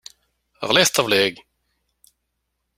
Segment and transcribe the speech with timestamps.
[0.67, 1.31] Ɣlayet ṭṭabla-yi.